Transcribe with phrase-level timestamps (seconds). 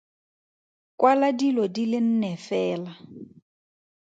[0.99, 2.93] Kwala dilo di le nne fela.